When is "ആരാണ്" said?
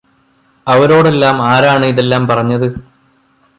1.43-1.85